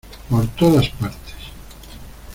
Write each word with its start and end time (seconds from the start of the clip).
por 0.27 0.47
todas 0.57 0.89
partes. 0.99 1.53